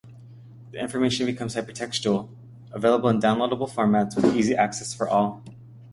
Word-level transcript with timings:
This 0.71 0.81
information 0.81 1.27
becomes 1.27 1.53
"hyper 1.53 1.73
textual", 1.73 2.31
available 2.71 3.07
in 3.09 3.19
downloadable 3.19 3.69
formats 3.69 4.15
with 4.15 4.35
easy 4.35 4.55
access 4.55 4.95
for 4.95 5.07
all. 5.07 5.43